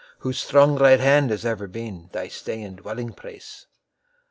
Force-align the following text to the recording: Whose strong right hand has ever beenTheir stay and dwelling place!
Whose 0.21 0.41
strong 0.41 0.77
right 0.77 0.99
hand 0.99 1.29
has 1.29 1.45
ever 1.45 1.67
beenTheir 1.67 2.31
stay 2.31 2.63
and 2.63 2.75
dwelling 2.77 3.13
place! 3.13 3.67